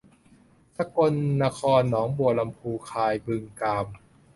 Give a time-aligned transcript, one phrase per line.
[0.77, 1.13] สกล
[1.43, 3.85] นครหนองบัวลำภูหนองคายบึงกาฬ